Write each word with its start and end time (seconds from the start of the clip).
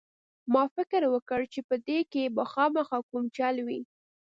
ما 0.53 0.63
فکر 0.75 1.01
وکړ 1.13 1.39
چې 1.53 1.59
په 1.67 1.75
دې 1.87 1.99
کښې 2.11 2.25
به 2.35 2.43
خامخا 2.51 2.99
کوم 3.09 3.25
چل 3.37 3.55
وي. 3.67 3.81